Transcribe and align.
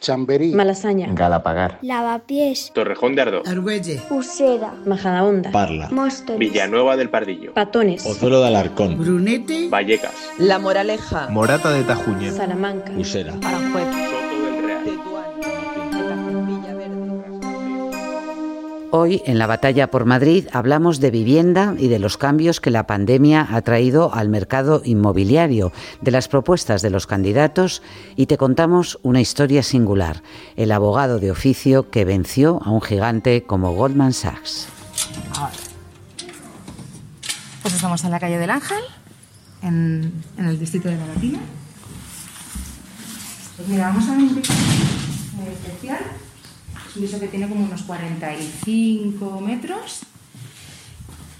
Chamberí, 0.00 0.52
Malasaña, 0.52 1.08
Galapagar, 1.12 1.78
Lavapiés, 1.82 2.72
Torrejón 2.74 3.14
de 3.14 3.22
Ardoz, 3.22 3.46
Argüelle, 3.48 4.00
Usera, 4.10 4.72
Majadahonda, 4.86 5.50
Parla, 5.52 5.88
Móstoles, 5.90 6.38
Villanueva 6.38 6.96
del 6.96 7.10
Pardillo, 7.10 7.52
Patones, 7.54 8.02
Pozuelo 8.02 8.40
de 8.40 8.48
Alarcón, 8.48 8.98
Brunete, 8.98 9.68
Vallecas, 9.68 10.14
La 10.38 10.58
Moraleja, 10.58 11.28
Morata 11.28 11.70
de 11.72 11.84
Tajuña, 11.84 12.32
Salamanca, 12.32 12.92
Usera. 12.96 13.34
Aranjuez, 13.44 14.19
Hoy, 18.92 19.22
en 19.24 19.38
la 19.38 19.46
batalla 19.46 19.88
por 19.88 20.04
Madrid, 20.04 20.48
hablamos 20.52 20.98
de 20.98 21.12
vivienda 21.12 21.76
y 21.78 21.86
de 21.86 22.00
los 22.00 22.16
cambios 22.16 22.60
que 22.60 22.72
la 22.72 22.88
pandemia 22.88 23.46
ha 23.48 23.62
traído 23.62 24.12
al 24.12 24.28
mercado 24.28 24.82
inmobiliario, 24.84 25.70
de 26.00 26.10
las 26.10 26.26
propuestas 26.26 26.82
de 26.82 26.90
los 26.90 27.06
candidatos 27.06 27.82
y 28.16 28.26
te 28.26 28.36
contamos 28.36 28.98
una 29.04 29.20
historia 29.20 29.62
singular, 29.62 30.24
el 30.56 30.72
abogado 30.72 31.20
de 31.20 31.30
oficio 31.30 31.88
que 31.88 32.04
venció 32.04 32.60
a 32.64 32.70
un 32.70 32.82
gigante 32.82 33.44
como 33.44 33.74
Goldman 33.74 34.12
Sachs. 34.12 34.66
Pues 37.62 37.74
estamos 37.74 38.02
en 38.02 38.10
la 38.10 38.18
calle 38.18 38.38
del 38.38 38.50
Ángel, 38.50 38.82
en, 39.62 40.12
el 40.36 40.58
distrito 40.58 40.88
de 40.88 40.96
la. 40.96 41.04
Pues 43.56 43.68
mira, 43.68 43.86
vamos 43.88 44.08
a 44.08 44.16
ver 44.16 44.24
un 44.24 44.38
especial. 45.46 46.00
Es 46.90 46.96
un 46.96 47.02
piso 47.02 47.20
que 47.20 47.28
tiene 47.28 47.48
como 47.48 47.64
unos 47.66 47.82
45 47.82 49.40
metros 49.40 50.00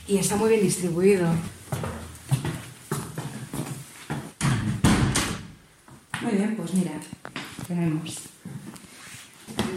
y 0.06 0.16
está 0.18 0.36
muy 0.36 0.50
bien 0.50 0.62
distribuido. 0.62 1.28
Muy 6.22 6.32
bien, 6.34 6.54
pues 6.56 6.72
mira, 6.74 6.92
tenemos 7.66 8.16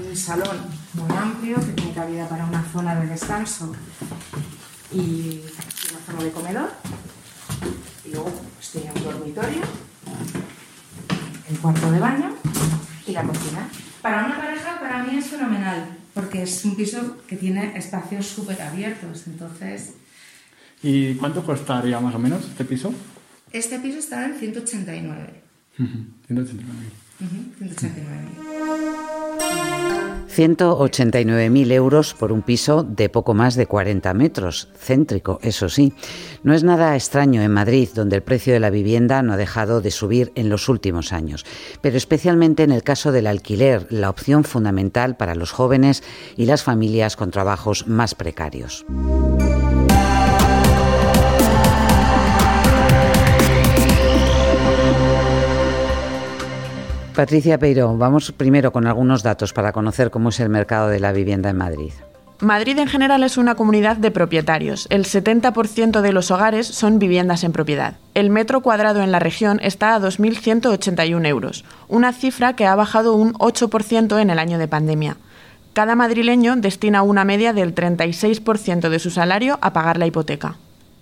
un 0.09 0.16
salón 0.16 0.58
muy 0.94 1.18
amplio 1.18 1.55
que 1.55 1.72
tiene 1.72 1.94
cabida 1.94 2.30
para 2.30 2.46
una 2.46 2.63
zona 2.71 2.94
de 2.94 3.07
descanso 3.07 3.74
y 4.91 5.41
una 5.90 5.99
zona 6.05 6.24
de 6.24 6.32
comedor. 6.32 6.71
Y 8.05 8.10
luego 8.12 8.29
pues, 8.29 8.70
tiene 8.70 8.91
un 8.96 9.04
dormitorio, 9.04 9.62
el 11.49 11.57
cuarto 11.57 11.90
de 11.90 11.99
baño 11.99 12.35
y 13.07 13.12
la 13.12 13.24
cocina. 13.24 13.68
Para 14.04 14.26
una 14.26 14.37
pareja, 14.37 14.79
para 14.79 15.01
mí 15.04 15.18
es 15.18 15.26
fenomenal, 15.27 15.85
porque 16.13 16.43
es 16.43 16.63
un 16.65 16.76
piso 16.76 17.18
que 17.27 17.37
tiene 17.37 17.76
espacios 17.77 18.27
súper 18.27 18.62
abiertos. 18.62 19.23
Entonces, 19.27 19.93
¿Y 20.84 21.15
cuánto 21.15 21.43
costaría 21.45 21.99
más 22.01 22.13
o 22.13 22.20
menos 22.20 22.43
este 22.45 22.65
piso? 22.65 22.93
este 23.51 23.79
piso 23.79 23.99
está 23.99 24.26
en 24.26 24.35
189. 24.35 25.41
189.000. 25.79 25.85
Ujú, 26.29 27.37
189.000. 27.60 29.23
189.000 30.35 31.71
euros 31.71 32.15
por 32.15 32.31
un 32.31 32.41
piso 32.41 32.84
de 32.84 33.07
poco 33.07 33.34
más 33.34 33.55
de 33.55 33.67
40 33.67 34.13
metros, 34.13 34.67
céntrico, 34.76 35.39
eso 35.43 35.70
sí. 35.70 35.93
No 36.41 36.53
es 36.53 36.63
nada 36.63 36.95
extraño 36.95 37.41
en 37.41 37.51
Madrid, 37.51 37.89
donde 37.93 38.15
el 38.15 38.23
precio 38.23 38.54
de 38.54 38.59
la 38.59 38.71
vivienda 38.71 39.21
no 39.21 39.34
ha 39.34 39.37
dejado 39.37 39.79
de 39.79 39.91
subir 39.91 40.31
en 40.35 40.49
los 40.49 40.70
últimos 40.70 41.13
años, 41.13 41.45
pero 41.81 41.98
especialmente 41.98 42.63
en 42.63 42.71
el 42.71 42.84
caso 42.84 43.11
del 43.11 43.27
alquiler, 43.27 43.85
la 43.91 44.09
opción 44.09 44.43
fundamental 44.43 45.15
para 45.17 45.35
los 45.35 45.51
jóvenes 45.51 46.04
y 46.35 46.45
las 46.45 46.63
familias 46.63 47.15
con 47.15 47.29
trabajos 47.29 47.87
más 47.87 48.15
precarios. 48.15 48.85
Patricia 57.16 57.60
Peiro, 57.60 57.96
vamos 57.96 58.32
primero 58.32 58.72
con 58.72 58.88
algunos 58.88 59.22
datos 59.22 59.54
para 59.54 59.72
conocer 59.72 60.10
cómo 60.10 60.30
es 60.30 60.40
el 60.40 60.50
mercado 60.50 60.88
de 60.88 61.00
la 61.00 61.12
vivienda 61.12 61.52
en 61.52 61.58
Madrid. 61.58 61.94
Madrid 62.40 62.78
en 62.80 62.88
general 62.88 63.24
es 63.24 63.38
una 63.38 63.54
comunidad 63.54 63.98
de 63.98 64.09
propietarios. 64.09 64.88
El 64.90 65.06
70% 65.06 66.02
de 66.02 66.12
los 66.12 66.31
hogares 66.31 66.66
son 66.68 66.97
viviendas 66.97 67.44
en 67.44 67.52
propiedad. 67.52 67.96
El 68.16 68.31
metro 68.31 68.62
cuadrado 68.62 69.02
en 69.03 69.12
la 69.12 69.19
región 69.19 69.59
está 69.62 69.94
a 69.94 70.00
2.181 70.00 71.28
euros, 71.28 71.63
una 71.88 72.13
cifra 72.13 72.56
que 72.56 72.66
ha 72.66 72.75
bajado 72.75 73.13
un 73.13 73.34
8% 73.35 74.19
en 74.19 74.29
el 74.31 74.40
año 74.40 74.57
de 74.57 74.68
pandemia. 74.68 75.18
Cada 75.73 75.96
madrileño 75.96 76.56
destina 76.56 77.03
una 77.03 77.23
media 77.25 77.53
del 77.53 77.75
36% 77.75 78.90
de 78.90 79.00
su 79.00 79.12
salario 79.12 79.59
a 79.62 79.72
pagar 79.72 79.97
la 79.97 80.07
hipoteca. 80.07 80.56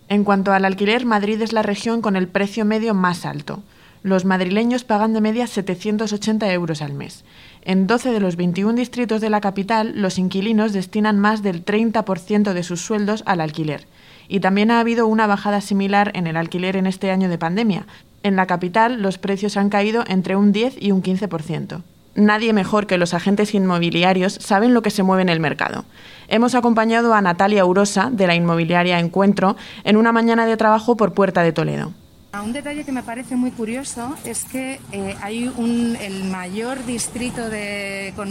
En 0.10 0.26
cuanto 0.26 0.52
al 0.52 0.66
alquiler, 0.66 1.06
Madrid 1.06 1.42
es 1.42 1.54
la 1.54 1.64
región 1.64 2.02
con 2.02 2.18
el 2.18 2.28
precio 2.28 2.66
medio 2.66 2.94
más 2.94 3.26
alto. 3.26 3.64
Los 4.04 4.26
madrileños 4.26 4.84
pagan 4.84 5.14
de 5.14 5.22
media 5.22 5.46
780 5.46 6.52
euros 6.54 6.82
al 6.82 6.94
mes. 6.94 7.24
En 7.62 7.86
12 7.86 8.12
de 8.12 8.20
los 8.20 8.36
21 8.36 8.74
distritos 8.74 9.22
de 9.22 9.30
la 9.30 9.42
capital, 9.42 9.94
los 9.96 10.18
inquilinos 10.18 10.74
destinan 10.74 11.20
más 11.20 11.44
del 11.44 11.64
30% 11.64 12.54
de 12.54 12.64
sus 12.64 12.82
sueldos 12.82 13.22
al 13.28 13.42
alquiler. 13.42 13.86
Y 14.28 14.40
también 14.40 14.72
ha 14.72 14.80
habido 14.80 15.06
una 15.06 15.28
bajada 15.28 15.62
similar 15.62 16.12
en 16.16 16.26
el 16.26 16.36
alquiler 16.36 16.78
en 16.78 16.88
este 16.88 17.12
año 17.12 17.30
de 17.30 17.38
pandemia. 17.38 17.86
En 18.24 18.36
la 18.36 18.48
capital, 18.48 19.04
los 19.04 19.20
precios 19.20 19.56
han 19.56 19.70
caído 19.70 20.04
entre 20.08 20.36
un 20.36 20.52
10 20.52 20.82
y 20.82 20.92
un 20.92 21.04
15%. 21.04 21.84
Nadie 22.16 22.54
mejor 22.54 22.88
que 22.88 22.98
los 22.98 23.14
agentes 23.14 23.54
inmobiliarios 23.54 24.34
saben 24.34 24.74
lo 24.74 24.82
que 24.82 24.90
se 24.90 25.04
mueve 25.04 25.22
en 25.22 25.30
el 25.30 25.40
mercado. 25.40 25.86
Hemos 26.28 26.56
acompañado 26.56 27.14
a 27.14 27.22
Natalia 27.22 27.66
Urosa, 27.66 28.10
de 28.12 28.26
la 28.26 28.36
inmobiliaria 28.36 29.00
Encuentro, 29.00 29.56
en 29.84 29.96
una 29.96 30.12
mañana 30.12 30.48
de 30.48 30.58
trabajo 30.58 30.98
por 30.98 31.14
Puerta 31.14 31.44
de 31.44 31.54
Toledo. 31.54 31.94
Un 32.34 32.54
detalle 32.54 32.86
que 32.86 32.94
me 32.94 33.04
parece 33.04 33.36
muy 33.36 33.52
curioso 33.52 34.16
es 34.24 34.46
que 34.46 34.80
eh, 34.94 35.16
hay 35.22 35.48
un, 35.50 35.98
el 36.00 36.24
mayor 36.24 36.86
distrito 36.86 37.50
de, 37.50 38.14
con 38.16 38.30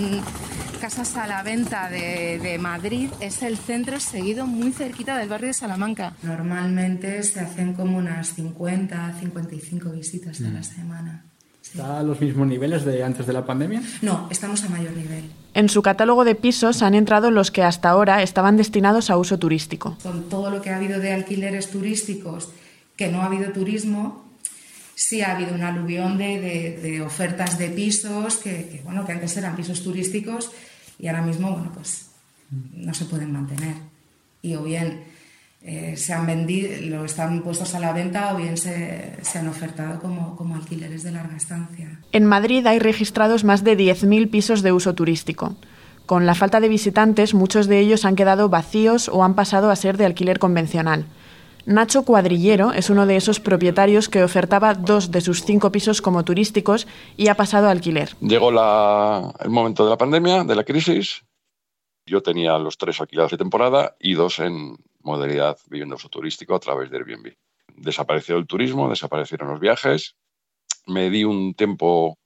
casas 0.80 1.16
a 1.18 1.26
la 1.26 1.42
venta 1.42 1.90
de, 1.90 2.38
de 2.38 2.58
Madrid, 2.58 3.10
es 3.20 3.42
el 3.42 3.58
centro 3.58 4.00
seguido 4.00 4.46
muy 4.46 4.72
cerquita 4.72 5.18
del 5.18 5.28
barrio 5.28 5.48
de 5.48 5.54
Salamanca. 5.54 6.14
Normalmente 6.22 7.22
se 7.22 7.40
hacen 7.40 7.74
como 7.74 7.98
unas 7.98 8.34
50, 8.34 9.16
55 9.20 9.90
visitas 9.90 10.40
a 10.40 10.48
la 10.48 10.62
semana. 10.62 11.26
¿Está 11.62 12.00
a 12.00 12.02
los 12.02 12.20
mismos 12.20 12.48
niveles 12.48 12.84
de 12.86 13.04
antes 13.04 13.26
de 13.26 13.32
la 13.34 13.44
pandemia? 13.44 13.82
No, 14.00 14.28
estamos 14.30 14.64
a 14.64 14.70
mayor 14.70 14.92
nivel. 14.96 15.30
En 15.52 15.68
su 15.68 15.82
catálogo 15.82 16.24
de 16.24 16.34
pisos 16.34 16.82
han 16.82 16.94
entrado 16.94 17.30
los 17.30 17.50
que 17.50 17.62
hasta 17.62 17.90
ahora 17.90 18.22
estaban 18.22 18.56
destinados 18.56 19.10
a 19.10 19.18
uso 19.18 19.38
turístico. 19.38 19.96
Con 20.02 20.28
todo 20.28 20.50
lo 20.50 20.62
que 20.62 20.70
ha 20.70 20.76
habido 20.76 20.98
de 20.98 21.12
alquileres 21.12 21.70
turísticos, 21.70 22.48
que 23.00 23.08
no 23.08 23.22
ha 23.22 23.24
habido 23.24 23.50
turismo, 23.50 24.26
sí 24.94 25.22
ha 25.22 25.34
habido 25.34 25.54
un 25.54 25.62
aluvión 25.62 26.18
de, 26.18 26.78
de, 26.82 27.00
ofertas 27.00 27.56
de 27.56 27.70
pisos 27.70 28.36
que, 28.36 28.68
que, 28.68 28.82
bueno, 28.84 29.06
que 29.06 29.12
antes 29.12 29.34
eran 29.38 29.56
pisos 29.56 29.82
turísticos 29.82 30.50
y 30.98 31.08
ahora 31.08 31.22
mismo, 31.22 31.50
bueno, 31.50 31.72
pues 31.72 32.10
no 32.74 32.92
se 32.92 33.06
pueden 33.06 33.32
mantener. 33.32 33.76
Y 34.42 34.54
o 34.54 34.64
bien 34.64 35.04
eh, 35.62 35.94
se 35.96 36.12
han 36.12 36.26
vendido, 36.26 36.72
lo 36.90 37.06
están 37.06 37.40
puestos 37.40 37.74
a 37.74 37.80
la 37.80 37.94
venta 37.94 38.34
o 38.34 38.36
bien 38.36 38.58
se, 38.58 39.14
se 39.22 39.38
han 39.38 39.48
ofertado 39.48 39.98
como, 39.98 40.36
como 40.36 40.56
alquileres 40.56 41.02
de 41.02 41.12
larga 41.12 41.38
estancia. 41.38 42.00
En 42.12 42.26
Madrid 42.26 42.66
hay 42.66 42.80
registrados 42.80 43.44
más 43.44 43.64
de 43.64 43.78
10.000 43.78 44.28
pisos 44.28 44.60
de 44.60 44.72
uso 44.72 44.94
turístico. 44.94 45.56
Con 46.04 46.26
la 46.26 46.34
falta 46.34 46.60
de 46.60 46.68
visitantes, 46.68 47.32
muchos 47.32 47.66
de 47.66 47.78
ellos 47.78 48.04
han 48.04 48.14
quedado 48.14 48.50
vacíos 48.50 49.08
o 49.08 49.24
han 49.24 49.34
pasado 49.34 49.70
a 49.70 49.76
ser 49.76 49.96
de 49.96 50.04
alquiler 50.04 50.38
convencional. 50.38 51.06
Nacho 51.70 52.04
Cuadrillero 52.04 52.72
es 52.72 52.90
uno 52.90 53.06
de 53.06 53.14
esos 53.14 53.38
propietarios 53.38 54.08
que 54.08 54.24
ofertaba 54.24 54.74
dos 54.74 55.12
de 55.12 55.20
sus 55.20 55.44
cinco 55.44 55.70
pisos 55.70 56.02
como 56.02 56.24
turísticos 56.24 56.88
y 57.16 57.28
ha 57.28 57.36
pasado 57.36 57.68
a 57.68 57.70
alquiler. 57.70 58.16
Llegó 58.20 58.50
el 58.50 59.50
momento 59.50 59.84
de 59.84 59.90
la 59.90 59.96
pandemia, 59.96 60.42
de 60.42 60.56
la 60.56 60.64
crisis. 60.64 61.22
Yo 62.04 62.22
tenía 62.22 62.58
los 62.58 62.76
tres 62.76 63.00
alquilados 63.00 63.30
de 63.30 63.38
temporada 63.38 63.94
y 64.00 64.14
dos 64.14 64.40
en 64.40 64.78
modalidad 64.98 65.58
vivienda 65.68 65.94
uso 65.94 66.08
turístico 66.08 66.56
a 66.56 66.58
través 66.58 66.90
de 66.90 66.96
Airbnb. 66.96 67.36
Desapareció 67.76 68.36
el 68.36 68.48
turismo, 68.48 68.90
desaparecieron 68.90 69.50
los 69.50 69.60
viajes. 69.60 70.16
Me 70.88 71.08
di 71.08 71.22
un 71.22 71.54
tiempo, 71.54 72.18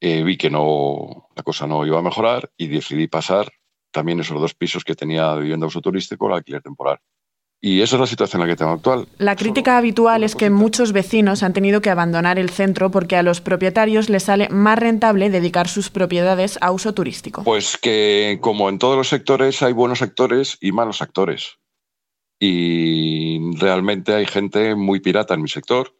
eh, 0.00 0.24
vi 0.24 0.36
que 0.36 0.50
no, 0.50 1.28
la 1.36 1.44
cosa 1.44 1.68
no 1.68 1.86
iba 1.86 2.00
a 2.00 2.02
mejorar 2.02 2.50
y 2.56 2.66
decidí 2.66 3.06
pasar 3.06 3.52
también 3.92 4.18
esos 4.18 4.40
dos 4.40 4.54
pisos 4.54 4.82
que 4.82 4.96
tenía 4.96 5.32
de 5.36 5.42
vivienda 5.42 5.68
uso 5.68 5.80
turístico 5.80 6.26
al 6.26 6.34
alquiler 6.34 6.60
temporal. 6.60 6.98
Y 7.62 7.82
esa 7.82 7.96
es 7.96 8.00
la 8.00 8.06
situación 8.06 8.40
en 8.40 8.48
la 8.48 8.54
que 8.54 8.56
tengo 8.56 8.72
actual. 8.72 9.06
La 9.18 9.36
crítica 9.36 9.76
habitual 9.76 10.24
es 10.24 10.34
que 10.34 10.48
muchos 10.48 10.92
vecinos 10.92 11.42
han 11.42 11.52
tenido 11.52 11.82
que 11.82 11.90
abandonar 11.90 12.38
el 12.38 12.48
centro 12.48 12.90
porque 12.90 13.16
a 13.16 13.22
los 13.22 13.42
propietarios 13.42 14.08
les 14.08 14.22
sale 14.22 14.48
más 14.48 14.78
rentable 14.78 15.28
dedicar 15.28 15.68
sus 15.68 15.90
propiedades 15.90 16.58
a 16.62 16.72
uso 16.72 16.94
turístico. 16.94 17.44
Pues 17.44 17.76
que 17.76 18.38
como 18.40 18.70
en 18.70 18.78
todos 18.78 18.96
los 18.96 19.08
sectores 19.08 19.60
hay 19.62 19.74
buenos 19.74 20.00
actores 20.00 20.56
y 20.62 20.72
malos 20.72 21.02
actores. 21.02 21.58
Y 22.38 23.54
realmente 23.58 24.14
hay 24.14 24.24
gente 24.24 24.74
muy 24.74 25.00
pirata 25.00 25.34
en 25.34 25.42
mi 25.42 25.48
sector 25.48 25.94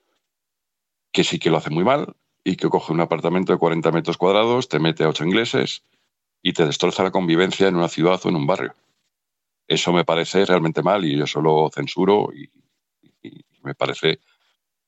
que 1.12 1.24
sí 1.24 1.38
que 1.38 1.50
lo 1.50 1.58
hace 1.58 1.70
muy 1.70 1.84
mal 1.84 2.14
y 2.44 2.56
que 2.56 2.68
coge 2.68 2.92
un 2.92 3.00
apartamento 3.00 3.52
de 3.52 3.58
40 3.58 3.92
metros 3.92 4.16
cuadrados, 4.16 4.68
te 4.68 4.78
mete 4.78 5.04
a 5.04 5.08
ocho 5.08 5.24
ingleses 5.24 5.82
y 6.42 6.54
te 6.54 6.64
destroza 6.64 7.02
la 7.02 7.10
convivencia 7.10 7.68
en 7.68 7.76
una 7.76 7.88
ciudad 7.88 8.18
o 8.24 8.28
en 8.28 8.36
un 8.36 8.46
barrio. 8.46 8.74
Eso 9.70 9.92
me 9.92 10.04
parece 10.04 10.44
realmente 10.44 10.82
mal 10.82 11.04
y 11.04 11.16
yo 11.16 11.28
solo 11.28 11.70
censuro 11.72 12.30
y, 12.34 12.50
me 13.62 13.74
parece 13.76 14.18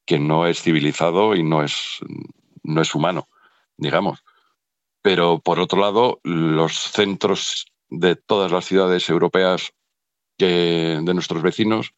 que 0.05 0.19
no 0.19 0.47
es 0.47 0.61
civilizado 0.61 1.37
y 1.37 1.45
no 1.45 1.63
es, 1.63 2.01
no 2.65 2.81
es 2.81 2.93
humano, 2.95 3.29
digamos. 3.77 4.25
Pero 5.01 5.39
por 5.39 5.61
otro 5.61 5.81
lado, 5.81 6.21
los 6.25 6.73
centros 6.73 7.67
de 7.91 8.17
todas 8.17 8.51
las 8.51 8.65
ciudades 8.65 9.09
europeas 9.09 9.73
de 10.37 11.01
nuestros 11.15 11.43
vecinos, 11.43 11.95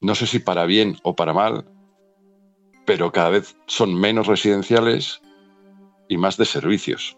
no 0.00 0.14
sé 0.14 0.26
si 0.26 0.40
para 0.40 0.66
bien 0.66 0.98
o 1.02 1.16
para 1.16 1.32
mal, 1.32 1.64
pero 2.84 3.10
cada 3.10 3.30
vez 3.30 3.56
son 3.66 3.94
menos 3.94 4.26
residenciales 4.26 5.22
y 6.08 6.18
más 6.18 6.36
de 6.36 6.44
servicios. 6.44 7.17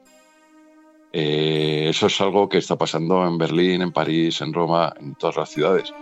Eh, 1.12 1.86
eso 1.88 2.06
es 2.06 2.20
algo 2.20 2.48
que 2.48 2.58
está 2.58 2.76
pasando 2.76 3.26
en 3.26 3.36
Berlín, 3.38 3.82
en 3.82 3.92
París, 3.92 4.40
en 4.40 4.52
Roma, 4.52 4.92
en 5.00 5.14
todas 5.14 5.36
las 5.36 5.50
ciudades. 5.50 5.92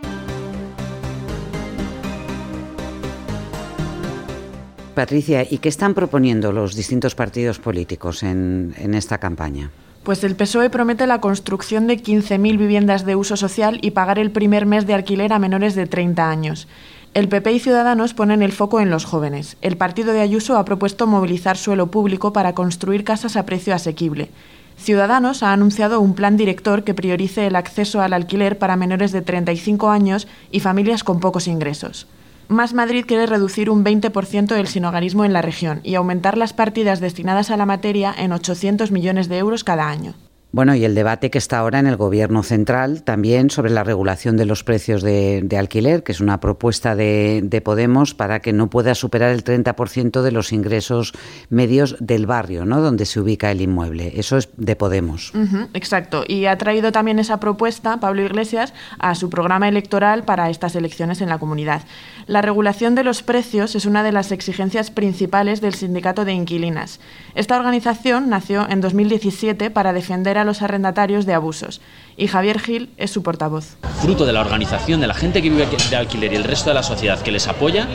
Patricia, 4.94 5.46
¿y 5.48 5.58
qué 5.58 5.68
están 5.68 5.94
proponiendo 5.94 6.50
los 6.50 6.74
distintos 6.74 7.14
partidos 7.14 7.60
políticos 7.60 8.22
en, 8.22 8.74
en 8.78 8.94
esta 8.94 9.18
campaña? 9.18 9.70
Pues 10.02 10.24
el 10.24 10.34
PSOE 10.34 10.70
promete 10.70 11.06
la 11.06 11.20
construcción 11.20 11.86
de 11.86 12.02
15.000 12.02 12.58
viviendas 12.58 13.04
de 13.04 13.14
uso 13.14 13.36
social 13.36 13.78
y 13.80 13.92
pagar 13.92 14.18
el 14.18 14.30
primer 14.30 14.66
mes 14.66 14.86
de 14.86 14.94
alquiler 14.94 15.32
a 15.32 15.38
menores 15.38 15.74
de 15.74 15.86
30 15.86 16.28
años. 16.28 16.66
El 17.14 17.28
PP 17.28 17.52
y 17.52 17.58
Ciudadanos 17.58 18.14
ponen 18.14 18.42
el 18.42 18.52
foco 18.52 18.80
en 18.80 18.90
los 18.90 19.04
jóvenes. 19.04 19.56
El 19.62 19.76
partido 19.76 20.12
de 20.12 20.20
Ayuso 20.20 20.56
ha 20.58 20.64
propuesto 20.64 21.06
movilizar 21.06 21.56
suelo 21.56 21.88
público 21.88 22.32
para 22.32 22.54
construir 22.54 23.04
casas 23.04 23.36
a 23.36 23.46
precio 23.46 23.74
asequible. 23.74 24.30
Ciudadanos 24.78 25.42
ha 25.42 25.52
anunciado 25.52 26.00
un 26.00 26.14
plan 26.14 26.36
director 26.36 26.84
que 26.84 26.94
priorice 26.94 27.46
el 27.46 27.56
acceso 27.56 28.00
al 28.00 28.12
alquiler 28.12 28.58
para 28.58 28.76
menores 28.76 29.12
de 29.12 29.22
35 29.22 29.90
años 29.90 30.28
y 30.50 30.60
familias 30.60 31.04
con 31.04 31.20
pocos 31.20 31.48
ingresos. 31.48 32.06
Más 32.48 32.72
Madrid 32.72 33.04
quiere 33.06 33.26
reducir 33.26 33.68
un 33.68 33.84
20% 33.84 34.56
el 34.56 34.68
sinogarismo 34.68 35.26
en 35.26 35.34
la 35.34 35.42
región 35.42 35.80
y 35.82 35.96
aumentar 35.96 36.38
las 36.38 36.54
partidas 36.54 37.00
destinadas 37.00 37.50
a 37.50 37.58
la 37.58 37.66
materia 37.66 38.14
en 38.16 38.32
800 38.32 38.90
millones 38.90 39.28
de 39.28 39.36
euros 39.36 39.64
cada 39.64 39.88
año. 39.90 40.14
Bueno, 40.50 40.74
y 40.74 40.86
el 40.86 40.94
debate 40.94 41.30
que 41.30 41.36
está 41.36 41.58
ahora 41.58 41.78
en 41.78 41.86
el 41.86 41.96
Gobierno 41.96 42.42
central 42.42 43.02
también 43.02 43.50
sobre 43.50 43.70
la 43.70 43.84
regulación 43.84 44.38
de 44.38 44.46
los 44.46 44.64
precios 44.64 45.02
de, 45.02 45.46
alquiler, 45.58 46.02
que 46.02 46.12
es 46.12 46.20
una 46.20 46.40
propuesta 46.40 46.96
de, 46.96 47.62
Podemos 47.62 48.14
para 48.14 48.40
que 48.40 48.54
no 48.54 48.70
pueda 48.70 48.94
superar 48.94 49.30
el 49.30 49.44
30% 49.44 50.22
de 50.22 50.32
los 50.32 50.52
ingresos 50.52 51.12
medios 51.50 51.96
del 52.00 52.24
barrio, 52.24 52.64
¿no? 52.64 52.80
Donde 52.80 53.04
se 53.04 53.20
ubica 53.20 53.50
el 53.50 53.60
inmueble. 53.60 54.12
Eso 54.16 54.38
es 54.38 54.48
de 54.56 54.74
Podemos. 54.74 55.32
exacto. 55.74 56.24
Y 56.26 56.46
ha 56.46 56.56
traído 56.56 56.92
también 56.92 57.18
esa 57.18 57.40
propuesta 57.40 58.00
Pablo 58.00 58.22
Iglesias 58.22 58.72
a 58.98 59.14
su 59.16 59.28
programa 59.28 59.68
electoral 59.68 60.24
para 60.24 60.48
estas 60.48 60.76
elecciones 60.76 61.20
en 61.20 61.28
la 61.28 61.38
comunidad. 61.38 61.82
La 62.26 62.40
regulación 62.40 62.94
de 62.94 63.04
los 63.04 63.22
precios 63.22 63.74
es 63.74 63.84
una 63.84 64.02
de 64.02 64.12
las 64.12 64.32
exigencias 64.32 64.90
principales 64.90 65.60
del 65.60 65.74
sindicato 65.74 66.24
de 66.24 66.32
inquilinas. 66.32 67.00
Esta 67.34 67.58
organización 67.58 68.30
nació 68.30 68.66
en 68.68 68.80
2017 68.80 69.70
para 69.70 69.92
defender 69.92 70.37
a 70.38 70.44
los 70.44 70.62
arrendatarios 70.62 71.26
de 71.26 71.34
abusos. 71.34 71.80
Y 72.16 72.26
Javier 72.26 72.60
Gil 72.60 72.90
es 72.96 73.10
su 73.10 73.22
portavoz. 73.22 73.76
Fruto 74.00 74.24
de 74.24 74.32
la 74.32 74.40
organización 74.40 75.00
de 75.00 75.06
la 75.06 75.14
gente 75.14 75.42
que 75.42 75.50
vive 75.50 75.66
de 75.66 75.96
alquiler 75.96 76.32
y 76.32 76.36
el 76.36 76.44
resto 76.44 76.70
de 76.70 76.74
la 76.74 76.82
sociedad 76.82 77.20
que 77.20 77.30
les 77.30 77.48
apoya, 77.48 77.86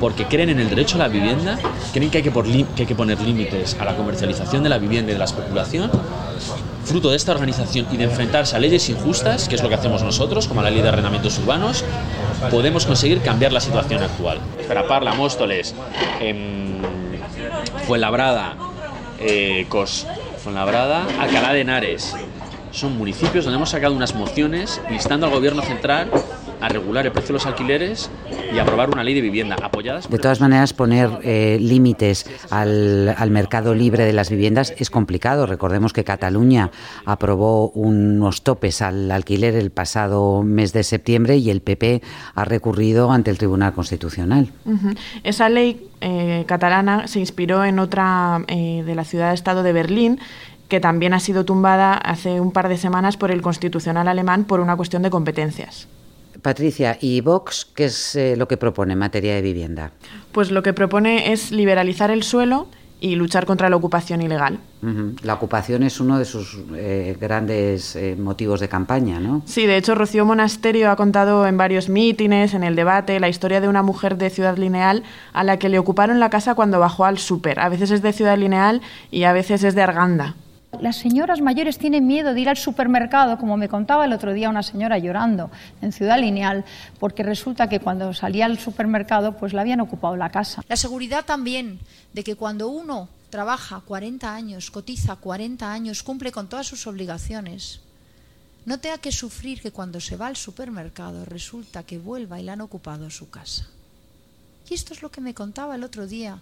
porque 0.00 0.24
creen 0.24 0.48
en 0.48 0.60
el 0.60 0.70
derecho 0.70 0.96
a 0.96 1.00
la 1.00 1.08
vivienda, 1.08 1.58
creen 1.92 2.10
que 2.10 2.18
hay 2.18 2.24
que, 2.24 2.32
que, 2.32 2.82
hay 2.82 2.86
que 2.86 2.94
poner 2.94 3.20
límites 3.20 3.76
a 3.78 3.84
la 3.84 3.96
comercialización 3.96 4.62
de 4.62 4.70
la 4.70 4.78
vivienda 4.78 5.10
y 5.10 5.14
de 5.14 5.18
la 5.18 5.26
especulación. 5.26 5.90
Fruto 6.84 7.10
de 7.10 7.16
esta 7.16 7.32
organización 7.32 7.86
y 7.92 7.98
de 7.98 8.04
enfrentarse 8.04 8.56
a 8.56 8.58
leyes 8.58 8.88
injustas, 8.88 9.48
que 9.48 9.54
es 9.54 9.62
lo 9.62 9.68
que 9.68 9.74
hacemos 9.74 10.02
nosotros, 10.02 10.48
como 10.48 10.62
la 10.62 10.70
ley 10.70 10.80
de 10.80 10.88
arrendamientos 10.88 11.38
urbanos, 11.38 11.84
podemos 12.50 12.86
conseguir 12.86 13.20
cambiar 13.20 13.52
la 13.52 13.60
situación 13.60 14.02
actual. 14.02 14.38
Parla, 14.88 15.12
Móstoles, 15.12 15.74
eh, 16.20 16.80
Fuenlabrada, 17.86 18.56
eh, 19.18 19.66
Cos, 19.68 20.06
Fuenlabrada, 20.42 21.06
Alcalá 21.18 21.52
de 21.52 21.60
Henares. 21.60 22.16
Son 22.72 22.96
municipios 22.96 23.44
donde 23.44 23.56
hemos 23.56 23.70
sacado 23.70 23.94
unas 23.94 24.14
mociones 24.14 24.80
instando 24.90 25.26
al 25.26 25.32
gobierno 25.32 25.60
central 25.60 26.10
a 26.60 26.68
regular 26.68 27.06
el 27.06 27.12
precio 27.12 27.28
de 27.28 27.32
los 27.34 27.46
alquileres 27.46 28.10
y 28.54 28.58
aprobar 28.58 28.90
una 28.90 29.02
ley 29.02 29.14
de 29.14 29.20
vivienda 29.20 29.56
apoyadas. 29.62 30.08
De 30.08 30.18
todas 30.18 30.40
maneras, 30.40 30.72
poner 30.72 31.10
eh, 31.22 31.58
límites 31.60 32.26
al, 32.50 33.30
mercado 33.30 33.74
libre 33.74 34.04
de 34.04 34.12
las 34.12 34.30
viviendas 34.30 34.74
es 34.76 34.90
complicado. 34.90 35.46
Recordemos 35.46 35.92
que 35.92 36.04
Cataluña 36.04 36.70
aprobó 37.04 37.70
unos 37.70 38.42
topes 38.42 38.82
al 38.82 39.10
alquiler 39.10 39.54
el 39.54 39.70
pasado 39.70 40.42
mes 40.42 40.72
de 40.72 40.82
septiembre 40.82 41.36
y 41.36 41.50
el 41.50 41.60
PP 41.60 42.02
ha 42.34 42.44
recurrido 42.44 43.10
ante 43.12 43.30
el 43.30 43.38
Tribunal 43.38 43.72
Constitucional. 43.72 44.50
Esa 45.22 45.48
ley 45.48 45.88
eh, 46.00 46.44
catalana 46.46 47.06
se 47.06 47.20
inspiró 47.20 47.64
en 47.64 47.78
otra 47.78 48.42
eh, 48.48 48.82
de 48.84 48.94
la 48.94 49.04
ciudad-estado 49.04 49.62
de 49.62 49.72
Berlín 49.72 50.18
que 50.68 50.80
también 50.80 51.12
ha 51.14 51.20
sido 51.20 51.44
tumbada 51.44 51.94
hace 51.94 52.40
un 52.40 52.52
par 52.52 52.68
de 52.68 52.78
semanas 52.78 53.16
por 53.16 53.30
el 53.30 53.42
Constitucional 53.42 54.08
alemán 54.08 54.44
por 54.44 54.60
una 54.60 54.76
cuestión 54.76 55.02
de 55.02 55.10
competencias. 55.10 55.88
Patricia, 56.42 56.96
¿y 57.00 57.20
Vox 57.20 57.66
qué 57.74 57.86
es 57.86 58.16
eh, 58.16 58.36
lo 58.36 58.48
que 58.48 58.56
propone 58.56 58.94
en 58.94 58.98
materia 58.98 59.34
de 59.34 59.42
vivienda? 59.42 59.92
Pues 60.32 60.50
lo 60.50 60.62
que 60.62 60.72
propone 60.72 61.32
es 61.32 61.50
liberalizar 61.50 62.10
el 62.10 62.22
suelo 62.22 62.68
y 63.00 63.14
luchar 63.16 63.46
contra 63.46 63.70
la 63.70 63.76
ocupación 63.76 64.20
ilegal. 64.20 64.58
La 65.22 65.34
ocupación 65.34 65.82
es 65.82 66.00
uno 66.00 66.18
de 66.18 66.24
sus 66.24 66.58
eh, 66.74 67.16
grandes 67.18 67.96
eh, 67.96 68.16
motivos 68.18 68.60
de 68.60 68.68
campaña, 68.68 69.18
¿no? 69.18 69.42
Sí, 69.46 69.66
de 69.66 69.76
hecho 69.76 69.94
Rocío 69.94 70.24
Monasterio 70.24 70.90
ha 70.90 70.96
contado 70.96 71.46
en 71.46 71.56
varios 71.56 71.88
mítines, 71.88 72.54
en 72.54 72.62
el 72.62 72.76
debate, 72.76 73.18
la 73.20 73.28
historia 73.28 73.60
de 73.60 73.68
una 73.68 73.82
mujer 73.82 74.16
de 74.16 74.30
Ciudad 74.30 74.56
Lineal 74.56 75.02
a 75.32 75.44
la 75.44 75.58
que 75.58 75.68
le 75.68 75.78
ocuparon 75.78 76.20
la 76.20 76.30
casa 76.30 76.54
cuando 76.54 76.78
bajó 76.78 77.04
al 77.04 77.18
súper. 77.18 77.58
A 77.60 77.68
veces 77.68 77.90
es 77.90 78.02
de 78.02 78.12
Ciudad 78.12 78.38
Lineal 78.38 78.82
y 79.10 79.24
a 79.24 79.32
veces 79.32 79.64
es 79.64 79.74
de 79.74 79.82
Arganda. 79.82 80.34
Las 80.78 80.96
señoras 80.96 81.40
mayores 81.40 81.78
tienen 81.78 82.06
miedo 82.06 82.32
de 82.32 82.40
ir 82.40 82.48
al 82.48 82.56
supermercado, 82.56 83.38
como 83.38 83.56
me 83.56 83.68
contaba 83.68 84.04
el 84.04 84.12
otro 84.12 84.32
día 84.32 84.48
una 84.48 84.62
señora 84.62 84.98
llorando 84.98 85.50
en 85.82 85.92
Ciudad 85.92 86.18
Lineal, 86.18 86.64
porque 87.00 87.22
resulta 87.24 87.68
que 87.68 87.80
cuando 87.80 88.14
salía 88.14 88.46
al 88.46 88.58
supermercado 88.58 89.36
pues 89.36 89.52
le 89.52 89.60
habían 89.60 89.80
ocupado 89.80 90.16
la 90.16 90.30
casa. 90.30 90.62
La 90.68 90.76
seguridad 90.76 91.24
también 91.24 91.80
de 92.12 92.22
que 92.22 92.36
cuando 92.36 92.68
uno 92.68 93.08
trabaja 93.30 93.80
40 93.80 94.32
años, 94.32 94.70
cotiza 94.70 95.16
40 95.16 95.70
años, 95.70 96.02
cumple 96.02 96.30
con 96.30 96.48
todas 96.48 96.68
sus 96.68 96.86
obligaciones, 96.86 97.80
no 98.64 98.78
tenga 98.78 98.98
que 98.98 99.12
sufrir 99.12 99.60
que 99.60 99.72
cuando 99.72 100.00
se 100.00 100.16
va 100.16 100.28
al 100.28 100.36
supermercado 100.36 101.24
resulta 101.24 101.82
que 101.82 101.98
vuelva 101.98 102.38
y 102.38 102.44
le 102.44 102.52
han 102.52 102.60
ocupado 102.60 103.10
su 103.10 103.28
casa. 103.28 103.66
Y 104.68 104.74
esto 104.74 104.94
es 104.94 105.02
lo 105.02 105.10
que 105.10 105.20
me 105.20 105.34
contaba 105.34 105.74
el 105.74 105.82
otro 105.82 106.06
día 106.06 106.40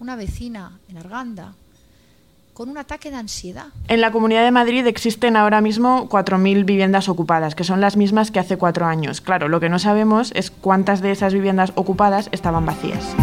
una 0.00 0.16
vecina 0.16 0.78
en 0.88 0.98
Arganda, 0.98 1.54
con 2.58 2.70
un 2.70 2.76
ataque 2.76 3.12
de 3.12 3.16
ansiedad. 3.16 3.66
En 3.86 4.00
la 4.00 4.10
Comunidad 4.10 4.42
de 4.42 4.50
Madrid 4.50 4.84
existen 4.88 5.36
ahora 5.36 5.60
mismo 5.60 6.08
4.000 6.08 6.64
viviendas 6.64 7.08
ocupadas, 7.08 7.54
que 7.54 7.62
son 7.62 7.80
las 7.80 7.96
mismas 7.96 8.32
que 8.32 8.40
hace 8.40 8.58
cuatro 8.58 8.84
años. 8.84 9.20
Claro, 9.20 9.46
lo 9.46 9.60
que 9.60 9.68
no 9.68 9.78
sabemos 9.78 10.32
es 10.34 10.50
cuántas 10.50 11.00
de 11.00 11.12
esas 11.12 11.32
viviendas 11.32 11.70
ocupadas 11.76 12.28
estaban 12.32 12.66
vacías. 12.66 13.14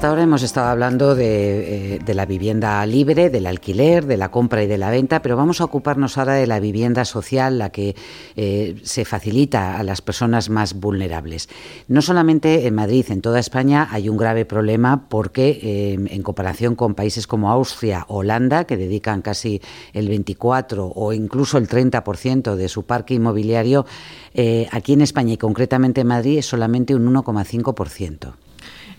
Hasta 0.00 0.08
ahora 0.08 0.22
hemos 0.22 0.42
estado 0.42 0.68
hablando 0.68 1.14
eh, 1.18 1.98
de, 2.02 2.14
la 2.14 2.24
vivienda 2.24 2.86
libre, 2.86 3.28
del 3.28 3.44
alquiler, 3.44 4.06
de 4.06 4.16
la 4.16 4.30
compra 4.30 4.62
y 4.62 4.66
de 4.66 4.78
la 4.78 4.88
venta, 4.88 5.20
pero 5.20 5.36
vamos 5.36 5.60
a 5.60 5.64
ocuparnos 5.64 6.16
ahora 6.16 6.32
de 6.36 6.46
la 6.46 6.58
vivienda 6.58 7.04
social, 7.04 7.58
la 7.58 7.68
que 7.68 7.94
eh, 8.34 8.80
se 8.82 9.04
facilita 9.04 9.76
a 9.78 9.82
las 9.82 10.00
personas 10.00 10.48
más 10.48 10.72
vulnerables. 10.72 11.50
No 11.86 12.00
solamente 12.00 12.66
en 12.66 12.76
Madrid, 12.76 13.04
en 13.10 13.20
toda 13.20 13.40
España 13.40 13.88
hay 13.90 14.08
un 14.08 14.16
grave 14.16 14.46
problema 14.46 15.06
porque 15.10 15.60
eh, 15.62 15.98
en 16.10 16.22
comparación 16.22 16.76
con 16.76 16.94
países 16.94 17.26
como 17.26 17.50
Austria 17.50 18.06
Holanda, 18.08 18.64
que 18.64 18.78
dedican 18.78 19.20
casi 19.20 19.60
el 19.92 20.08
24 20.08 20.92
o 20.94 21.12
incluso 21.12 21.58
el 21.58 21.68
30% 21.68 22.54
de 22.54 22.68
su 22.70 22.84
parque 22.84 23.12
inmobiliario, 23.12 23.84
aquí 24.70 24.94
en 24.94 25.02
España 25.02 25.34
y 25.34 25.36
concretamente 25.36 26.00
en 26.00 26.06
Madrid 26.06 26.38
es 26.38 26.46
solamente 26.46 26.94
un 26.94 27.12
1,5%. 27.12 28.32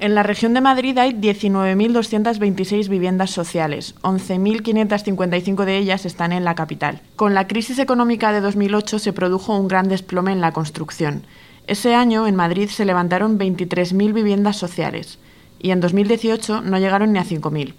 En 0.02 0.16
la 0.16 0.24
región 0.24 0.56
de 0.56 0.62
Madrid 0.62 0.98
hay 0.98 1.12
19.226 1.12 2.90
viviendas 2.90 3.30
sociales, 3.30 3.94
11.555 4.02 5.64
de 5.64 5.78
ellas 5.78 6.08
están 6.08 6.32
en 6.32 6.44
la 6.44 6.56
capital. 6.56 7.02
Con 7.16 7.36
la 7.36 7.46
crisis 7.46 7.78
económica 7.78 8.32
de 8.32 8.42
2008 8.42 8.98
se 8.98 9.14
produjo 9.14 9.56
un 9.56 9.68
gran 9.68 9.90
desplome 9.90 10.32
en 10.32 10.42
la 10.42 10.54
construcción. 10.54 11.22
Ese 11.68 11.94
año 11.94 12.26
en 12.26 12.36
Madrid 12.36 12.70
se 12.70 12.84
levantaron 12.84 13.38
23.000 13.38 14.12
viviendas 14.12 14.58
sociales 14.58 15.20
y 15.60 15.70
en 15.70 15.82
2018 15.82 16.62
no 16.62 16.80
llegaron 16.80 17.14
ni 17.14 17.20
a 17.20 17.24
5.000. 17.24 17.76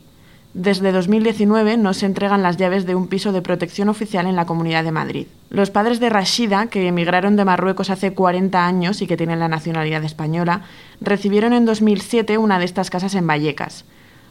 Desde 0.54 0.92
2019 0.92 1.78
no 1.78 1.94
se 1.94 2.04
entregan 2.04 2.42
las 2.42 2.58
llaves 2.58 2.84
de 2.84 2.94
un 2.94 3.08
piso 3.08 3.32
de 3.32 3.40
protección 3.40 3.88
oficial 3.88 4.26
en 4.26 4.36
la 4.36 4.44
Comunidad 4.44 4.84
de 4.84 4.92
Madrid. 4.92 5.26
Los 5.48 5.70
padres 5.70 5.98
de 5.98 6.10
Rashida, 6.10 6.66
que 6.66 6.86
emigraron 6.86 7.36
de 7.36 7.46
Marruecos 7.46 7.88
hace 7.88 8.12
40 8.12 8.66
años 8.66 9.00
y 9.00 9.06
que 9.06 9.16
tienen 9.16 9.38
la 9.38 9.48
nacionalidad 9.48 10.04
española, 10.04 10.60
recibieron 11.00 11.54
en 11.54 11.64
2007 11.64 12.36
una 12.36 12.58
de 12.58 12.66
estas 12.66 12.90
casas 12.90 13.14
en 13.14 13.26
Vallecas. 13.26 13.86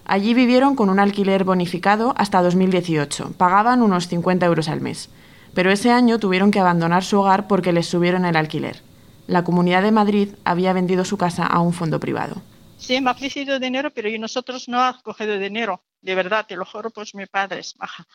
Allí 0.05 0.35
vivieron 0.35 0.75
con 0.75 0.91
un 0.91 0.99
alquiler 0.99 1.43
bonificado 1.43 2.13
hasta 2.15 2.43
2018. 2.43 3.33
Pagaban 3.37 3.81
unos 3.81 4.07
50 4.07 4.45
euros 4.45 4.69
al 4.69 4.81
mes. 4.81 5.09
Pero 5.55 5.71
ese 5.71 5.91
año 5.91 6.19
tuvieron 6.19 6.51
que 6.51 6.59
abandonar 6.59 7.03
su 7.03 7.19
hogar 7.19 7.47
porque 7.47 7.73
les 7.73 7.87
subieron 7.87 8.25
el 8.25 8.35
alquiler. 8.35 8.83
La 9.25 9.43
Comunidad 9.43 9.81
de 9.81 9.91
Madrid 9.91 10.29
había 10.43 10.71
vendido 10.73 11.03
su 11.03 11.17
casa 11.17 11.47
a 11.47 11.61
un 11.61 11.73
fondo 11.73 11.99
privado. 11.99 12.43
Sí, 12.77 13.01
me 13.01 13.09
ha 13.09 13.13
ofrecido 13.13 13.59
dinero, 13.59 13.89
pero 13.91 14.09
nosotros 14.19 14.67
no 14.67 14.79
hemos 14.81 15.01
cogido 15.01 15.39
dinero. 15.39 15.81
De 16.01 16.15
verdad, 16.15 16.45
te 16.47 16.55
lo 16.55 16.65
juro, 16.65 16.89
pues 16.89 17.13
mi 17.15 17.25
padre 17.25 17.59
es 17.59 17.75
baja. 17.75 18.05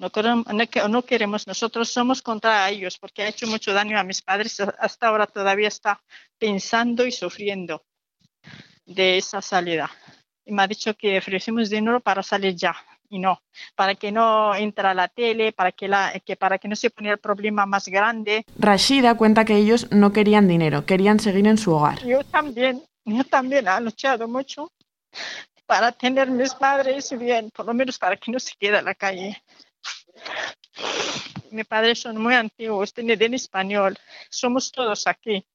No 0.00 0.10
queremos, 0.10 0.46
no 0.88 1.02
queremos, 1.02 1.46
nosotros 1.46 1.88
somos 1.88 2.22
contra 2.22 2.68
ellos 2.70 2.98
porque 2.98 3.22
ha 3.22 3.28
hecho 3.28 3.46
mucho 3.48 3.72
daño 3.72 3.98
a 3.98 4.04
mis 4.04 4.22
padres. 4.22 4.60
Hasta 4.60 5.08
ahora 5.08 5.26
todavía 5.26 5.68
está 5.68 6.00
pensando 6.38 7.04
y 7.04 7.10
sufriendo 7.12 7.84
de 8.86 9.18
esa 9.18 9.42
salida. 9.42 9.90
Y 10.44 10.52
me 10.52 10.62
ha 10.62 10.68
dicho 10.68 10.94
que 10.94 11.18
ofrecemos 11.18 11.68
dinero 11.68 12.00
para 12.00 12.22
salir 12.22 12.54
ya 12.54 12.76
y 13.10 13.18
no, 13.18 13.42
para 13.74 13.94
que 13.94 14.12
no 14.12 14.54
entre 14.54 14.86
a 14.86 14.94
la 14.94 15.08
tele, 15.08 15.52
para 15.52 15.72
que, 15.72 15.88
la, 15.88 16.12
que, 16.24 16.36
para 16.36 16.58
que 16.58 16.68
no 16.68 16.76
se 16.76 16.90
ponga 16.90 17.12
el 17.12 17.18
problema 17.18 17.66
más 17.66 17.88
grande. 17.88 18.44
Rashida 18.58 19.16
cuenta 19.16 19.44
que 19.44 19.56
ellos 19.56 19.90
no 19.90 20.12
querían 20.12 20.46
dinero, 20.46 20.86
querían 20.86 21.18
seguir 21.18 21.46
en 21.46 21.58
su 21.58 21.72
hogar. 21.74 22.04
Yo 22.04 22.22
también, 22.24 22.82
yo 23.04 23.24
también 23.24 23.66
he 23.66 23.80
luchado 23.80 24.28
mucho 24.28 24.70
para 25.68 25.92
tener 25.92 26.30
mis 26.30 26.54
padres 26.54 27.12
bien, 27.18 27.50
por 27.50 27.66
lo 27.66 27.74
menos 27.74 27.98
para 27.98 28.16
que 28.16 28.32
no 28.32 28.40
se 28.40 28.54
quede 28.58 28.78
en 28.78 28.86
la 28.86 28.94
calle. 28.94 29.42
Mis 31.50 31.66
padres 31.66 32.00
son 32.00 32.16
muy 32.16 32.34
antiguos, 32.34 32.94
tienen 32.94 33.22
en 33.22 33.34
español, 33.34 33.98
somos 34.30 34.72
todos 34.72 35.06
aquí, 35.06 35.46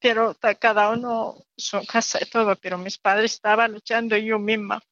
pero 0.00 0.34
cada 0.58 0.88
uno 0.88 1.36
su 1.58 1.84
casa 1.84 2.20
y 2.22 2.30
todo, 2.30 2.56
pero 2.56 2.78
mis 2.78 2.96
padres 2.96 3.34
estaban 3.34 3.72
luchando 3.72 4.16
yo 4.16 4.38
misma. 4.38 4.82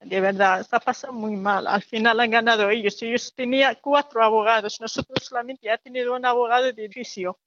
De 0.00 0.18
verdad, 0.20 0.60
está 0.60 0.80
pasando 0.80 1.12
muy 1.12 1.36
mal. 1.36 1.66
Al 1.66 1.82
final 1.82 2.18
han 2.18 2.30
ganado 2.30 2.70
ellos. 2.70 3.00
Ellos 3.02 3.32
tenían 3.36 3.78
cuatro 3.80 4.24
abogados. 4.24 4.80
Nosotros 4.80 5.24
solamente 5.24 5.70
ha 5.70 5.78
tenido 5.78 6.16
un 6.16 6.26
abogado 6.26 6.72
de 6.72 6.86
edificio. 6.86 7.38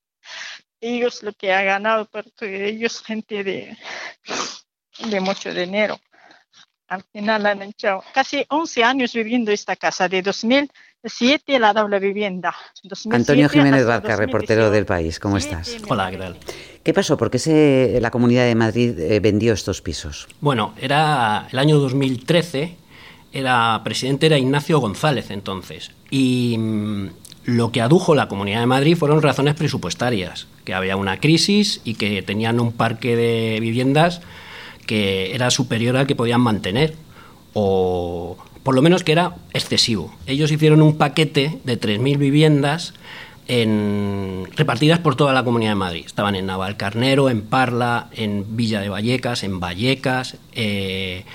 Ellos 0.79 1.21
lo 1.21 1.33
que 1.33 1.51
han 1.51 1.65
ganado, 1.65 2.05
porque 2.05 2.69
ellos 2.69 3.03
gente 3.03 3.43
de, 3.43 3.77
de 4.99 5.19
mucho 5.19 5.53
dinero. 5.53 5.99
Al 6.87 7.03
final 7.11 7.45
han 7.45 7.61
hecho 7.63 8.03
casi 8.13 8.45
11 8.47 8.83
años 8.83 9.13
viviendo 9.13 9.51
esta 9.51 9.75
casa, 9.75 10.07
de 10.07 10.21
2007 10.21 11.59
la 11.59 11.73
doble 11.73 11.99
vivienda. 11.99 12.55
Antonio 13.11 13.49
Jiménez 13.49 13.85
Barca, 13.85 14.15
reportero 14.15 14.69
del 14.69 14.85
país, 14.85 15.19
¿cómo 15.19 15.37
estás? 15.37 15.77
Hola, 15.89 16.11
¿qué 16.11 16.17
tal? 16.17 16.37
¿Qué 16.83 16.93
pasó? 16.93 17.17
¿Por 17.17 17.31
qué 17.31 17.39
se, 17.39 17.97
la 17.99 18.11
Comunidad 18.11 18.45
de 18.45 18.53
Madrid 18.53 18.99
eh, 18.99 19.19
vendió 19.19 19.53
estos 19.53 19.81
pisos? 19.81 20.27
Bueno, 20.41 20.75
era 20.79 21.47
el 21.51 21.57
año 21.57 21.79
2013, 21.79 22.75
era 23.33 23.81
presidente 23.83 24.27
era 24.27 24.37
Ignacio 24.37 24.79
González 24.79 25.31
entonces, 25.31 25.91
y 26.11 26.55
mm, 26.59 27.09
lo 27.45 27.71
que 27.71 27.81
adujo 27.81 28.13
la 28.13 28.27
Comunidad 28.27 28.59
de 28.59 28.67
Madrid 28.67 28.95
fueron 28.95 29.23
razones 29.23 29.55
presupuestarias, 29.55 30.45
que 30.63 30.75
había 30.75 30.95
una 30.95 31.19
crisis 31.19 31.81
y 31.83 31.95
que 31.95 32.21
tenían 32.21 32.59
un 32.59 32.71
parque 32.71 33.15
de 33.15 33.59
viviendas 33.59 34.21
que 34.85 35.35
era 35.35 35.51
superior 35.51 35.97
al 35.97 36.07
que 36.07 36.15
podían 36.15 36.41
mantener, 36.41 36.95
o 37.53 38.37
por 38.63 38.75
lo 38.75 38.81
menos 38.81 39.03
que 39.03 39.11
era 39.11 39.35
excesivo. 39.53 40.13
Ellos 40.25 40.51
hicieron 40.51 40.81
un 40.81 40.97
paquete 40.97 41.59
de 41.63 41.79
3.000 41.79 42.17
viviendas 42.17 42.93
en, 43.47 44.47
repartidas 44.55 44.99
por 44.99 45.15
toda 45.15 45.33
la 45.33 45.43
Comunidad 45.43 45.71
de 45.71 45.75
Madrid. 45.75 46.03
Estaban 46.05 46.35
en 46.35 46.47
Navalcarnero, 46.47 47.29
en 47.29 47.43
Parla, 47.43 48.09
en 48.11 48.55
Villa 48.55 48.81
de 48.81 48.89
Vallecas, 48.89 49.43
en 49.43 49.59
Vallecas, 49.59 50.37
eh, 50.53 51.25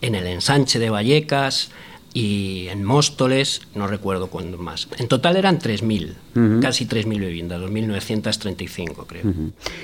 en 0.00 0.14
el 0.14 0.26
ensanche 0.26 0.78
de 0.78 0.90
Vallecas, 0.90 1.70
y 2.16 2.68
en 2.68 2.82
Móstoles, 2.82 3.60
no 3.74 3.88
recuerdo 3.88 4.28
cuándo 4.28 4.56
más. 4.56 4.88
En 4.96 5.06
total 5.06 5.36
eran 5.36 5.58
3.000, 5.58 6.62
casi 6.62 6.86
3.000 6.86 7.18
viviendas, 7.18 7.60
2.935 7.60 9.06
creo. 9.06 9.34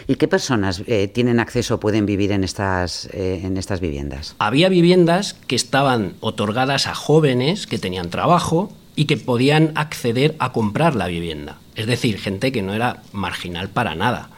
¿Y 0.09 0.15
qué 0.15 0.29
personas 0.29 0.83
eh, 0.87 1.09
tienen 1.09 1.41
acceso 1.41 1.75
o 1.75 1.81
pueden 1.81 2.07
vivir 2.07 2.33
en 2.33 2.43
estas, 2.43 3.05
eh, 3.13 3.43
en 3.45 3.59
estas 3.59 3.81
viviendas? 3.81 4.35
Había 4.39 4.71
viviendas 4.71 5.35
que 5.47 5.57
estaban 5.57 6.15
otorgadas 6.21 6.87
a 6.87 6.95
jóvenes 6.95 7.67
que 7.67 7.79
tenían 7.79 8.09
trabajo 8.09 8.73
y 8.97 9.05
que 9.05 9.19
podían 9.19 9.73
acceder 9.75 10.35
a 10.39 10.53
comprar 10.53 10.95
la 10.95 11.09
vivienda. 11.09 11.59
Es 11.75 11.87
decir, 11.87 12.19
gente 12.19 12.51
que 12.51 12.63
no 12.63 12.73
era 12.73 13.03
marginal 13.13 13.69
para 13.69 13.95
nada. 13.95 14.31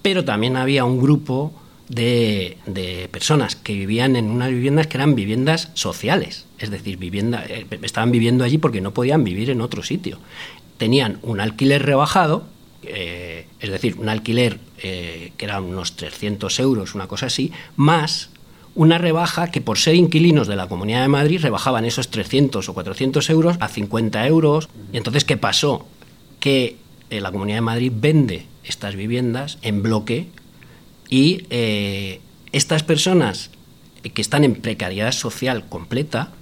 Pero 0.00 0.24
también 0.24 0.56
había 0.56 0.84
un 0.84 1.00
grupo 1.00 1.52
de, 1.94 3.08
personas 3.10 3.56
que 3.56 3.74
vivían 3.74 4.16
en 4.16 4.30
unas 4.30 4.50
viviendas 4.50 4.86
que 4.86 4.96
eran 4.96 5.14
viviendas 5.14 5.70
sociales, 5.74 6.46
es 6.58 6.70
decir, 6.70 6.96
vivienda, 6.96 7.44
eh, 7.46 7.66
estaban 7.82 8.10
viviendo 8.10 8.44
allí 8.44 8.58
porque 8.58 8.80
no 8.80 8.94
podían 8.94 9.24
vivir 9.24 9.50
en 9.50 9.60
otro 9.60 9.82
sitio. 9.82 10.18
Tenían 10.78 11.18
un 11.22 11.40
alquiler 11.40 11.84
rebajado, 11.84 12.44
eh, 12.82 13.46
es 13.60 13.70
decir, 13.70 13.96
un 13.98 14.08
alquiler 14.08 14.58
eh, 14.82 15.32
que 15.36 15.44
era 15.44 15.60
unos 15.60 15.96
300 15.96 16.58
euros, 16.60 16.94
una 16.94 17.06
cosa 17.06 17.26
así, 17.26 17.52
más 17.76 18.30
una 18.74 18.96
rebaja 18.96 19.50
que 19.50 19.60
por 19.60 19.76
ser 19.76 19.94
inquilinos 19.94 20.48
de 20.48 20.56
la 20.56 20.66
Comunidad 20.66 21.02
de 21.02 21.08
Madrid 21.08 21.40
rebajaban 21.42 21.84
esos 21.84 22.08
300 22.08 22.66
o 22.66 22.74
400 22.74 23.28
euros 23.28 23.56
a 23.60 23.68
50 23.68 24.26
euros. 24.26 24.70
Y 24.94 24.96
entonces, 24.96 25.24
¿qué 25.26 25.36
pasó? 25.36 25.86
Que 26.40 26.78
la 27.10 27.30
Comunidad 27.30 27.58
de 27.58 27.62
Madrid 27.62 27.92
vende 27.94 28.46
estas 28.64 28.96
viviendas 28.96 29.58
en 29.60 29.82
bloque 29.82 30.28
y 31.12 31.44
eh, 31.50 32.20
estas 32.52 32.82
personas 32.82 33.50
que 34.14 34.22
están 34.22 34.44
en 34.44 34.54
precariedad 34.54 35.12
social 35.12 35.68
completa 35.68 36.32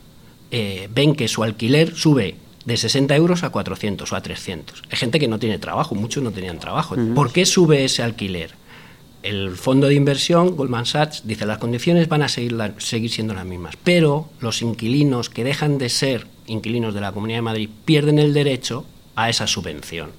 eh, 0.52 0.88
ven 0.94 1.16
que 1.16 1.26
su 1.26 1.42
alquiler 1.42 1.96
sube 1.96 2.36
de 2.64 2.76
60 2.76 3.16
euros 3.16 3.42
a 3.42 3.50
400 3.50 4.12
o 4.12 4.14
a 4.14 4.20
300. 4.20 4.84
Hay 4.88 4.96
gente 4.96 5.18
que 5.18 5.26
no 5.26 5.40
tiene 5.40 5.58
trabajo, 5.58 5.96
muchos 5.96 6.22
no 6.22 6.30
tenían 6.30 6.60
trabajo. 6.60 6.94
¿Por 7.16 7.32
qué 7.32 7.46
sube 7.46 7.84
ese 7.84 8.04
alquiler? 8.04 8.52
El 9.24 9.56
fondo 9.56 9.88
de 9.88 9.94
inversión, 9.94 10.54
Goldman 10.54 10.86
Sachs, 10.86 11.26
dice 11.26 11.46
las 11.46 11.58
condiciones 11.58 12.08
van 12.08 12.22
a 12.22 12.28
seguir, 12.28 12.56
seguir 12.78 13.10
siendo 13.10 13.34
las 13.34 13.44
mismas, 13.44 13.74
pero 13.82 14.30
los 14.38 14.62
inquilinos 14.62 15.30
que 15.30 15.42
dejan 15.42 15.78
de 15.78 15.88
ser 15.88 16.28
inquilinos 16.46 16.94
de 16.94 17.00
la 17.00 17.10
Comunidad 17.10 17.38
de 17.38 17.42
Madrid 17.42 17.70
pierden 17.84 18.20
el 18.20 18.32
derecho 18.32 18.86
a 19.22 19.28
esa 19.28 19.46
subvención, 19.46 20.10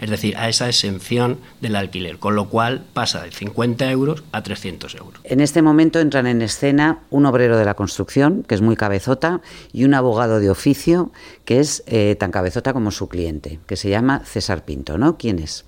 es 0.00 0.10
decir, 0.10 0.36
a 0.36 0.48
esa 0.48 0.68
exención 0.68 1.38
del 1.60 1.76
alquiler, 1.76 2.18
con 2.18 2.34
lo 2.34 2.48
cual 2.48 2.84
pasa 2.92 3.22
de 3.22 3.30
50 3.30 3.90
euros 3.90 4.24
a 4.32 4.42
300 4.42 4.94
euros. 4.96 5.20
En 5.24 5.40
este 5.40 5.62
momento 5.62 6.00
entran 6.00 6.26
en 6.26 6.42
escena 6.42 7.00
un 7.10 7.26
obrero 7.26 7.56
de 7.56 7.64
la 7.64 7.74
construcción, 7.74 8.42
que 8.42 8.54
es 8.54 8.60
muy 8.60 8.76
cabezota, 8.76 9.40
y 9.72 9.84
un 9.84 9.94
abogado 9.94 10.40
de 10.40 10.50
oficio, 10.50 11.12
que 11.44 11.60
es 11.60 11.84
eh, 11.86 12.16
tan 12.18 12.30
cabezota 12.30 12.72
como 12.72 12.90
su 12.90 13.08
cliente, 13.08 13.60
que 13.66 13.76
se 13.76 13.90
llama 13.90 14.22
César 14.24 14.64
Pinto, 14.64 14.98
¿no? 14.98 15.18
¿Quién 15.18 15.38
es? 15.38 15.64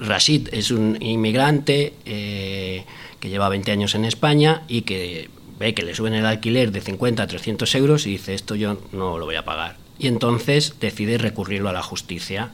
Rashid 0.00 0.48
es 0.52 0.70
un 0.70 1.00
inmigrante 1.00 1.94
eh, 2.04 2.84
que 3.20 3.28
lleva 3.28 3.48
20 3.48 3.70
años 3.70 3.94
en 3.94 4.04
España 4.04 4.62
y 4.66 4.82
que 4.82 5.30
ve 5.58 5.72
que 5.72 5.82
le 5.82 5.94
suben 5.94 6.14
el 6.14 6.26
alquiler 6.26 6.72
de 6.72 6.80
50 6.80 7.22
a 7.22 7.26
300 7.28 7.72
euros 7.76 8.06
y 8.06 8.10
dice 8.10 8.34
esto 8.34 8.56
yo 8.56 8.76
no 8.92 9.18
lo 9.18 9.24
voy 9.24 9.36
a 9.36 9.44
pagar 9.44 9.83
y 9.98 10.08
entonces 10.08 10.74
decide 10.80 11.18
recurrirlo 11.18 11.68
a 11.68 11.72
la 11.72 11.82
justicia 11.82 12.52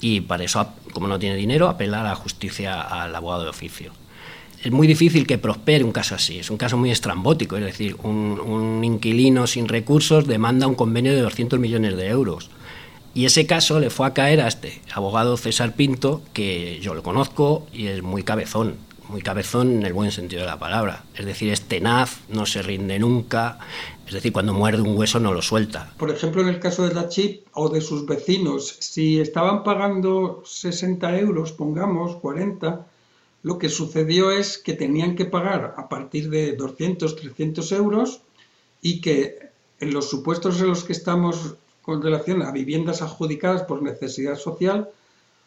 y 0.00 0.22
para 0.22 0.44
eso, 0.44 0.66
como 0.92 1.08
no 1.08 1.18
tiene 1.18 1.36
dinero, 1.36 1.68
apela 1.68 2.00
a 2.00 2.04
la 2.04 2.14
justicia 2.14 2.80
al 2.80 3.14
abogado 3.14 3.44
de 3.44 3.50
oficio. 3.50 3.92
Es 4.62 4.72
muy 4.72 4.86
difícil 4.86 5.26
que 5.26 5.38
prospere 5.38 5.84
un 5.84 5.92
caso 5.92 6.14
así, 6.14 6.38
es 6.38 6.50
un 6.50 6.58
caso 6.58 6.76
muy 6.76 6.90
estrambótico, 6.90 7.56
es 7.56 7.64
decir, 7.64 7.96
un, 8.02 8.82
inquilino 8.84 9.46
sin 9.46 9.68
recursos 9.68 10.26
demanda 10.26 10.66
un 10.66 10.74
convenio 10.74 11.14
de 11.14 11.20
200 11.20 11.58
millones 11.58 11.96
de 11.96 12.08
euros. 12.08 12.50
Y 13.14 13.24
ese 13.24 13.46
caso 13.46 13.80
le 13.80 13.90
fue 13.90 14.06
a 14.06 14.14
caer 14.14 14.40
a 14.40 14.48
este 14.48 14.82
abogado 14.92 15.36
César 15.36 15.74
Pinto, 15.74 16.22
que 16.32 16.78
yo 16.80 16.94
lo 16.94 17.02
conozco 17.02 17.66
y 17.72 17.86
es 17.86 18.02
muy 18.02 18.22
cabezón, 18.22 18.76
muy 19.08 19.22
cabezón 19.22 19.72
en 19.72 19.86
el 19.86 19.92
buen 19.92 20.12
sentido 20.12 20.42
de 20.42 20.48
la 20.48 20.58
palabra. 20.58 21.04
Es 21.14 21.24
decir, 21.24 21.50
es 21.52 21.62
tenaz, 21.62 22.20
no 22.28 22.46
se 22.46 22.62
rinde 22.62 22.98
nunca, 22.98 23.58
es 24.10 24.14
decir, 24.14 24.32
cuando 24.32 24.52
muerde 24.52 24.82
un 24.82 24.98
hueso 24.98 25.20
no 25.20 25.32
lo 25.32 25.40
suelta. 25.40 25.94
Por 25.96 26.10
ejemplo, 26.10 26.42
en 26.42 26.48
el 26.48 26.58
caso 26.58 26.86
de 26.86 26.92
la 26.92 27.08
chip 27.08 27.46
o 27.52 27.68
de 27.68 27.80
sus 27.80 28.06
vecinos, 28.06 28.76
si 28.80 29.20
estaban 29.20 29.62
pagando 29.62 30.42
60 30.44 31.16
euros, 31.20 31.52
pongamos 31.52 32.16
40, 32.16 32.86
lo 33.44 33.58
que 33.58 33.68
sucedió 33.68 34.32
es 34.32 34.58
que 34.58 34.72
tenían 34.72 35.14
que 35.14 35.26
pagar 35.26 35.74
a 35.76 35.88
partir 35.88 36.28
de 36.28 36.56
200, 36.56 37.14
300 37.14 37.70
euros 37.70 38.22
y 38.82 39.00
que 39.00 39.50
en 39.78 39.94
los 39.94 40.10
supuestos 40.10 40.60
en 40.60 40.66
los 40.66 40.82
que 40.82 40.92
estamos 40.92 41.54
con 41.82 42.02
relación 42.02 42.42
a 42.42 42.50
viviendas 42.50 43.02
adjudicadas 43.02 43.62
por 43.62 43.80
necesidad 43.80 44.36
social, 44.36 44.90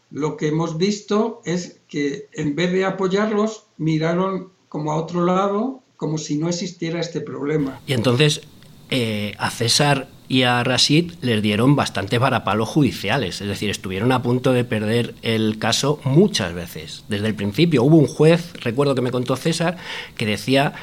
lo 0.09 0.37
que 0.37 0.47
hemos 0.47 0.77
visto 0.77 1.41
es 1.43 1.81
que 1.89 2.29
en 2.31 2.55
vez 2.55 2.71
de 2.71 2.85
apoyarlos, 2.85 3.65
miraron 3.77 4.53
como 4.69 4.93
a 4.93 4.95
otro 4.95 5.25
lado, 5.25 5.81
como 5.97 6.17
si 6.17 6.37
no 6.37 6.47
existiera 6.47 7.01
este 7.01 7.19
problema. 7.19 7.81
Y 7.87 7.93
entonces 7.93 8.41
eh, 8.89 9.35
a 9.37 9.49
César 9.49 10.07
y 10.27 10.43
a 10.43 10.63
Rashid 10.63 11.13
les 11.21 11.41
dieron 11.41 11.75
bastantes 11.75 12.19
varapalos 12.19 12.69
judiciales, 12.69 13.41
es 13.41 13.47
decir, 13.47 13.69
estuvieron 13.69 14.11
a 14.11 14.21
punto 14.21 14.53
de 14.53 14.63
perder 14.63 15.15
el 15.21 15.59
caso 15.59 15.99
muchas 16.03 16.53
veces. 16.53 17.03
Desde 17.07 17.27
el 17.27 17.35
principio 17.35 17.83
hubo 17.83 17.97
un 17.97 18.07
juez, 18.07 18.53
recuerdo 18.61 18.95
que 18.95 19.01
me 19.01 19.11
contó 19.11 19.35
César, 19.35 19.77
que 20.15 20.25
decía 20.25 20.73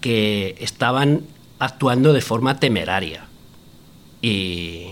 que 0.00 0.56
estaban 0.60 1.22
actuando 1.58 2.12
de 2.12 2.20
forma 2.20 2.60
temeraria. 2.60 3.26
Y, 4.20 4.88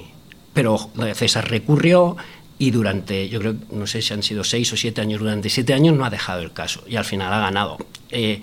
pero 0.54 0.90
César 1.14 1.50
recurrió 1.50 2.16
y 2.58 2.70
durante, 2.70 3.28
yo 3.28 3.40
creo, 3.40 3.56
no 3.70 3.86
sé 3.86 4.00
si 4.00 4.14
han 4.14 4.22
sido 4.22 4.44
seis 4.44 4.72
o 4.72 4.76
siete 4.76 5.00
años, 5.00 5.20
durante 5.20 5.50
siete 5.50 5.74
años 5.74 5.94
no 5.94 6.04
ha 6.04 6.10
dejado 6.10 6.40
el 6.42 6.52
caso 6.52 6.82
y 6.86 6.96
al 6.96 7.04
final 7.04 7.32
ha 7.32 7.40
ganado. 7.40 7.76
Eh, 8.10 8.40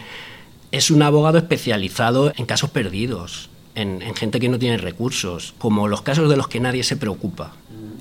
es 0.71 0.91
un 0.91 1.01
abogado 1.01 1.37
especializado 1.37 2.33
en 2.35 2.45
casos 2.45 2.69
perdidos, 2.69 3.49
en, 3.75 4.01
en, 4.01 4.15
gente 4.15 4.39
que 4.39 4.49
no 4.49 4.59
tiene 4.59 4.77
recursos, 4.77 5.53
como 5.57 5.87
los 5.87 6.01
casos 6.01 6.29
de 6.29 6.37
los 6.37 6.47
que 6.47 6.59
nadie 6.59 6.83
se 6.83 6.97
preocupa. 6.97 7.53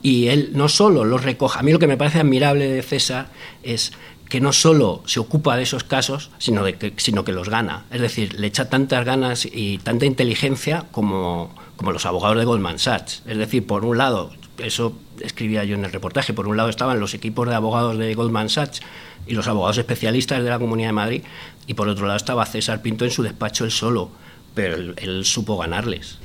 Y 0.02 0.28
él 0.28 0.50
no 0.54 0.68
solo 0.68 1.04
los 1.04 1.22
recoge, 1.22 1.58
a 1.58 1.62
mí 1.62 1.72
lo 1.72 1.78
que 1.78 1.86
me 1.86 1.96
parece 1.96 2.18
admirable 2.18 2.68
de 2.68 2.82
César 2.82 3.28
es 3.62 3.92
que 4.32 4.40
no 4.40 4.54
solo 4.54 5.02
se 5.04 5.20
ocupa 5.20 5.58
de 5.58 5.62
esos 5.62 5.84
casos, 5.84 6.30
sino, 6.38 6.64
de 6.64 6.78
que, 6.78 6.94
sino 6.96 7.22
que 7.22 7.32
los 7.32 7.50
gana. 7.50 7.84
Es 7.90 8.00
decir, 8.00 8.40
le 8.40 8.46
echa 8.46 8.70
tantas 8.70 9.04
ganas 9.04 9.44
y 9.44 9.76
tanta 9.76 10.06
inteligencia 10.06 10.86
como, 10.90 11.54
como 11.76 11.92
los 11.92 12.06
abogados 12.06 12.38
de 12.38 12.46
Goldman 12.46 12.78
Sachs. 12.78 13.22
Es 13.26 13.36
decir, 13.36 13.66
por 13.66 13.84
un 13.84 13.98
lado, 13.98 14.32
eso 14.56 14.94
escribía 15.20 15.64
yo 15.64 15.74
en 15.74 15.84
el 15.84 15.92
reportaje, 15.92 16.32
por 16.32 16.48
un 16.48 16.56
lado 16.56 16.70
estaban 16.70 16.98
los 16.98 17.12
equipos 17.12 17.46
de 17.46 17.54
abogados 17.54 17.98
de 17.98 18.14
Goldman 18.14 18.48
Sachs 18.48 18.80
y 19.26 19.34
los 19.34 19.48
abogados 19.48 19.76
especialistas 19.76 20.42
de 20.42 20.48
la 20.48 20.58
Comunidad 20.58 20.88
de 20.88 20.94
Madrid, 20.94 21.22
y 21.66 21.74
por 21.74 21.88
otro 21.88 22.06
lado 22.06 22.16
estaba 22.16 22.46
César 22.46 22.80
Pinto 22.80 23.04
en 23.04 23.10
su 23.10 23.22
despacho 23.22 23.66
él 23.66 23.70
solo, 23.70 24.10
pero 24.54 24.76
él, 24.76 24.94
él 24.98 25.24
supo 25.24 25.56
ganarles. 25.58 26.18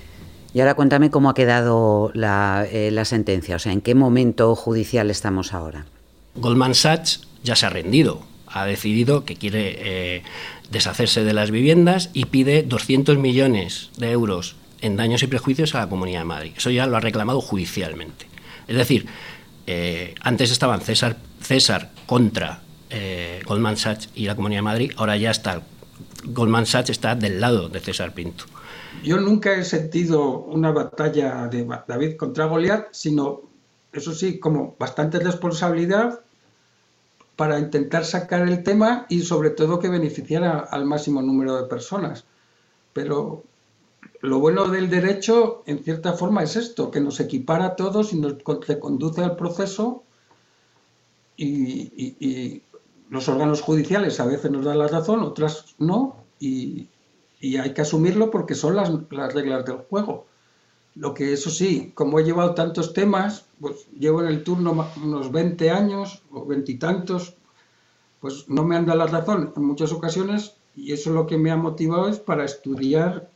Y 0.57 0.60
ahora 0.60 0.74
cuéntame 0.74 1.12
cómo 1.12 1.29
ha 1.29 1.36
quedado 1.36 2.10
la, 2.15 2.65
eh, 2.72 2.89
la 2.91 3.05
sentencia, 3.05 3.57
o 3.57 3.60
sea, 3.60 3.74
en 3.74 3.81
qué 3.81 3.96
momento 3.96 4.55
judicial 4.55 5.12
estamos 5.12 5.53
ahora. 5.53 5.86
Goldman 6.36 6.74
Sachs 6.74 7.27
ya 7.43 7.55
se 7.55 7.65
ha 7.65 7.69
rendido, 7.69 8.24
ha 8.48 8.65
decidido 8.65 9.24
que 9.24 9.36
quiere 9.36 9.75
eh, 9.77 10.24
deshacerse 10.72 11.24
de 11.24 11.34
las 11.34 11.51
viviendas 11.51 12.10
y 12.13 12.25
pide 12.25 12.63
200 12.63 13.19
millones 13.19 13.91
de 13.98 14.12
euros 14.12 14.55
en 14.81 14.96
daños 14.96 15.22
y 15.24 15.27
prejuicios 15.27 15.75
a 15.75 15.79
la 15.81 15.89
Comunidad 15.89 16.22
de 16.22 16.25
Madrid. 16.25 16.53
Eso 16.55 16.69
ya 16.69 16.88
lo 16.88 16.98
ha 16.98 17.01
reclamado 17.01 17.41
judicialmente. 17.41 18.25
Es 18.67 18.77
decir, 18.77 19.05
eh, 19.65 20.15
antes 20.22 20.51
estaban 20.51 20.81
César, 20.81 21.17
César 21.39 21.91
contra 22.05 22.62
Goldman 23.46 23.77
Sachs 23.77 24.10
y 24.15 24.25
la 24.25 24.36
Comunidad 24.36 24.60
de 24.60 24.63
Madrid, 24.63 24.91
ahora 24.96 25.17
ya 25.17 25.29
está 25.29 25.62
Goldman 26.25 26.65
Sachs 26.65 26.89
está 26.89 27.15
del 27.15 27.39
lado 27.39 27.69
de 27.69 27.79
César 27.79 28.13
Pinto. 28.13 28.45
Yo 29.03 29.17
nunca 29.17 29.53
he 29.53 29.63
sentido 29.63 30.39
una 30.39 30.71
batalla 30.71 31.47
de 31.47 31.67
David 31.88 32.17
contra 32.17 32.45
Goliat, 32.45 32.88
sino, 32.91 33.41
eso 33.93 34.13
sí, 34.13 34.39
como 34.39 34.75
bastante 34.79 35.19
responsabilidad 35.19 36.21
para 37.36 37.59
intentar 37.59 38.03
sacar 38.03 38.47
el 38.47 38.63
tema 38.63 39.05
y 39.09 39.21
sobre 39.21 39.51
todo 39.51 39.79
que 39.79 39.89
beneficiara 39.89 40.59
al 40.59 40.86
máximo 40.86 41.21
número 41.21 41.55
de 41.62 41.67
personas. 41.67 42.25
Pero 42.93 43.43
lo 44.21 44.39
bueno 44.39 44.67
del 44.67 44.89
derecho, 44.89 45.63
en 45.67 45.83
cierta 45.83 46.13
forma, 46.13 46.43
es 46.43 46.55
esto, 46.55 46.89
que 46.89 47.00
nos 47.00 47.19
equipara 47.19 47.65
a 47.65 47.75
todos 47.75 48.13
y 48.13 48.19
nos 48.19 48.41
conduce 48.43 49.24
al 49.24 49.36
proceso 49.36 50.03
y, 51.36 51.45
y, 51.45 52.15
y, 52.19 52.63
los 53.09 53.27
órganos 53.29 53.61
judiciales 53.61 54.19
a 54.19 54.25
veces 54.25 54.51
nos 54.51 54.65
dan 54.65 54.79
la 54.79 54.87
razón, 54.87 55.21
otras 55.21 55.75
no, 55.77 56.17
y, 56.39 56.87
hay 57.41 57.73
que 57.73 57.81
asumirlo 57.81 58.31
porque 58.31 58.55
son 58.55 58.75
las, 58.75 58.91
las, 59.11 59.33
reglas 59.33 59.65
del 59.65 59.77
juego. 59.77 60.25
Lo 60.95 61.13
que 61.13 61.33
eso 61.33 61.51
sí, 61.51 61.91
como 61.93 62.19
he 62.19 62.23
llevado 62.23 62.55
tantos 62.55 62.93
temas, 62.93 63.45
pues 63.59 63.87
llevo 63.97 64.21
en 64.21 64.27
el 64.27 64.43
turno 64.43 64.89
unos 65.03 65.31
20 65.31 65.69
años 65.69 66.23
o 66.31 66.45
veintitantos, 66.45 67.35
pues 68.19 68.49
no 68.49 68.63
me 68.63 68.75
han 68.75 68.87
dado 68.87 68.99
la 68.99 69.07
razón 69.07 69.53
en 69.55 69.63
muchas 69.63 69.91
ocasiones 69.91 70.55
y 70.75 70.93
eso 70.93 71.11
lo 71.11 71.27
que 71.27 71.37
me 71.37 71.51
ha 71.51 71.57
motivado 71.57 72.07
es 72.07 72.19
para 72.19 72.45
estudiar 72.45 73.29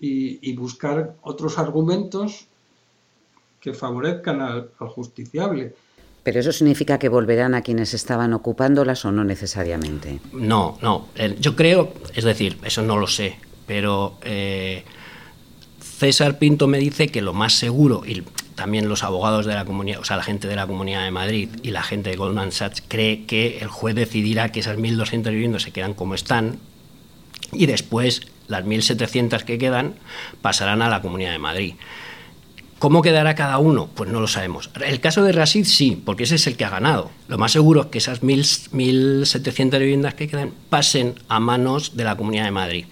y, 0.00 0.54
buscar 0.56 1.16
otros 1.22 1.58
argumentos 1.58 2.46
que 3.60 3.72
favorezcan 3.72 4.42
al 4.42 4.70
justiciable. 4.78 5.74
¿Pero 6.24 6.40
eso 6.40 6.52
significa 6.52 6.98
que 6.98 7.10
volverán 7.10 7.54
a 7.54 7.60
quienes 7.60 7.92
estaban 7.92 8.32
ocupándolas 8.32 9.04
o 9.04 9.12
no 9.12 9.24
necesariamente? 9.24 10.20
No, 10.32 10.78
no. 10.80 11.08
Yo 11.38 11.54
creo, 11.54 11.92
es 12.14 12.24
decir, 12.24 12.56
eso 12.64 12.80
no 12.80 12.96
lo 12.96 13.06
sé, 13.06 13.36
pero 13.66 14.16
eh, 14.22 14.84
César 15.80 16.38
Pinto 16.38 16.66
me 16.66 16.78
dice 16.78 17.08
que 17.08 17.20
lo 17.20 17.34
más 17.34 17.52
seguro, 17.52 18.04
y 18.06 18.24
también 18.54 18.88
los 18.88 19.04
abogados 19.04 19.44
de 19.44 19.54
la 19.54 19.66
comunidad, 19.66 20.00
o 20.00 20.04
sea, 20.04 20.16
la 20.16 20.22
gente 20.22 20.48
de 20.48 20.56
la 20.56 20.66
Comunidad 20.66 21.04
de 21.04 21.10
Madrid 21.10 21.50
y 21.62 21.72
la 21.72 21.82
gente 21.82 22.08
de 22.08 22.16
Goldman 22.16 22.52
Sachs 22.52 22.82
cree 22.86 23.26
que 23.26 23.58
el 23.58 23.68
juez 23.68 23.94
decidirá 23.94 24.50
que 24.50 24.60
esas 24.60 24.78
1.200 24.78 25.30
viviendas 25.30 25.62
se 25.62 25.72
quedan 25.72 25.92
como 25.92 26.14
están 26.14 26.58
y 27.52 27.66
después 27.66 28.22
las 28.48 28.64
1.700 28.64 29.42
que 29.44 29.58
quedan 29.58 29.94
pasarán 30.40 30.82
a 30.82 30.88
la 30.88 31.02
Comunidad 31.02 31.32
de 31.32 31.38
Madrid. 31.38 31.74
¿Cómo 32.84 33.00
quedará 33.00 33.34
cada 33.34 33.56
uno? 33.56 33.88
Pues 33.94 34.10
no 34.10 34.20
lo 34.20 34.26
sabemos. 34.26 34.68
El 34.84 35.00
caso 35.00 35.22
de 35.22 35.32
Rasid 35.32 35.64
sí, 35.64 36.02
porque 36.04 36.24
ese 36.24 36.34
es 36.34 36.46
el 36.46 36.58
que 36.58 36.66
ha 36.66 36.68
ganado. 36.68 37.10
Lo 37.28 37.38
más 37.38 37.52
seguro 37.52 37.80
es 37.80 37.86
que 37.86 37.96
esas 37.96 38.20
1.700 38.20 39.78
viviendas 39.78 40.12
que 40.12 40.28
quedan 40.28 40.52
pasen 40.68 41.14
a 41.28 41.40
manos 41.40 41.96
de 41.96 42.04
la 42.04 42.14
Comunidad 42.14 42.44
de 42.44 42.50
Madrid, 42.50 42.84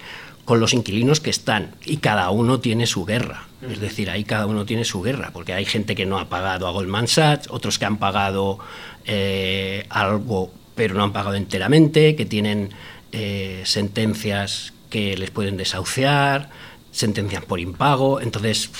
con 0.47 0.61
los 0.61 0.73
inquilinos 0.73 1.21
que 1.21 1.29
están, 1.29 1.75
y 1.85 1.99
cada 1.99 2.31
uno 2.31 2.59
tiene 2.59 2.87
su 2.87 3.05
guerra. 3.05 3.49
Es 3.71 3.81
decir, 3.81 4.09
ahí 4.09 4.25
cada 4.25 4.47
uno 4.47 4.65
tiene 4.65 4.87
su 4.87 5.03
guerra, 5.03 5.29
porque 5.35 5.53
hay 5.53 5.67
gente 5.67 5.95
que 5.95 6.07
no 6.07 6.19
ha 6.19 6.31
pagado 6.31 6.67
a 6.67 6.71
Goldman 6.71 7.07
Sachs, 7.07 7.49
otros 7.51 7.79
que 7.79 7.85
han 7.85 7.99
pagado 7.99 8.61
eh, 9.05 9.85
algo 9.91 10.51
pero 10.75 10.95
no 10.95 11.03
han 11.03 11.13
pagado 11.13 11.35
enteramente, 11.35 12.17
que 12.17 12.25
tienen 12.25 12.71
eh, 13.13 13.61
sentencias 13.67 14.73
que 14.89 15.19
les 15.19 15.31
pueden 15.31 15.59
desahuciar, 15.59 16.49
sentencias 16.93 17.45
por 17.45 17.59
impago. 17.59 18.21
Entonces, 18.21 18.71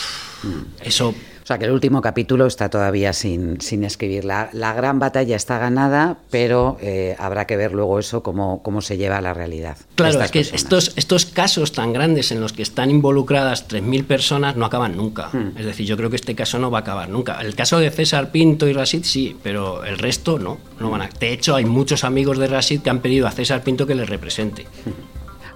eso 0.81 1.15
o 1.43 1.47
sea 1.47 1.59
que 1.59 1.65
el 1.65 1.73
último 1.73 2.01
capítulo 2.01 2.47
está 2.47 2.69
todavía 2.69 3.13
sin, 3.13 3.61
sin 3.61 3.83
escribir. 3.83 4.25
La, 4.25 4.49
la, 4.53 4.75
gran 4.75 5.01
batalla 5.01 5.35
está 5.35 5.59
ganada, 5.59 6.19
pero 6.31 6.77
eh, 6.81 7.17
habrá 7.19 7.49
que 7.49 7.57
ver 7.57 7.73
luego 7.73 7.99
eso, 7.99 8.23
cómo, 8.23 8.63
cómo 8.63 8.81
se 8.81 8.97
lleva 8.97 9.19
a 9.19 9.21
la 9.21 9.35
realidad. 9.35 9.77
Claro, 9.97 10.23
es 10.23 10.31
que 10.31 10.39
estos, 10.39 10.93
estos 10.95 11.27
casos 11.27 11.73
tan 11.73 11.93
grandes 11.93 12.31
en 12.31 12.41
los 12.41 12.53
que 12.53 12.63
están 12.63 12.91
involucradas 12.91 13.69
3.000 13.69 14.05
personas 14.05 14.57
no 14.57 14.65
acaban 14.67 14.97
nunca. 14.97 15.31
Hmm. 15.33 15.59
Es 15.59 15.67
decir, 15.67 15.85
yo 15.85 15.97
creo 15.97 16.11
que 16.11 16.17
este 16.17 16.37
caso 16.37 16.61
no 16.61 16.71
va 16.71 16.79
a 16.79 16.83
acabar 16.83 17.09
nunca. 17.09 17.41
El 17.41 17.57
caso 17.57 17.81
de 17.81 17.91
César 17.91 18.31
Pinto 18.31 18.69
y 18.69 18.73
Rasid 18.73 19.03
sí, 19.03 19.37
pero 19.43 19.85
el 19.85 19.99
resto 19.99 20.39
no. 20.39 20.59
no 20.79 20.91
van 20.91 21.03
a... 21.03 21.09
De 21.09 21.33
hecho, 21.33 21.57
hay 21.57 21.65
muchos 21.65 22.05
amigos 22.05 22.39
de 22.39 22.47
Rasid 22.47 22.83
que 22.83 22.91
han 22.91 23.01
pedido 23.01 23.27
a 23.27 23.33
César 23.33 23.65
Pinto 23.65 23.85
que 23.85 23.97
les 23.97 24.09
represente. 24.09 24.69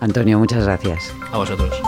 Antonio, 0.00 0.38
muchas 0.40 0.64
gracias. 0.64 1.14
A 1.30 1.38
vosotros. 1.38 1.85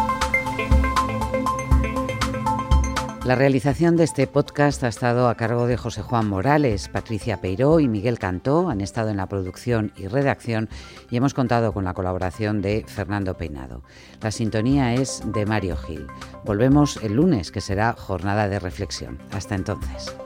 La 3.28 3.34
realización 3.34 3.98
de 3.98 4.04
este 4.04 4.26
podcast 4.26 4.82
ha 4.84 4.88
estado 4.88 5.28
a 5.28 5.34
cargo 5.34 5.66
de 5.66 5.76
José 5.76 6.00
Juan 6.00 6.30
Morales, 6.30 6.88
Patricia 6.88 7.42
Peiró 7.42 7.78
y 7.78 7.86
Miguel 7.86 8.18
Cantó. 8.18 8.70
Han 8.70 8.80
estado 8.80 9.10
en 9.10 9.18
la 9.18 9.26
producción 9.26 9.92
y 9.98 10.06
redacción 10.06 10.70
y 11.10 11.18
hemos 11.18 11.34
contado 11.34 11.74
con 11.74 11.84
la 11.84 11.92
colaboración 11.92 12.62
de 12.62 12.86
Fernando 12.88 13.36
Peinado. 13.36 13.82
La 14.22 14.30
sintonía 14.30 14.94
es 14.94 15.20
de 15.26 15.44
Mario 15.44 15.76
Gil. 15.76 16.06
Volvemos 16.46 16.96
el 17.02 17.16
lunes, 17.16 17.52
que 17.52 17.60
será 17.60 17.92
jornada 17.92 18.48
de 18.48 18.60
reflexión. 18.60 19.18
Hasta 19.30 19.56
entonces. 19.56 20.16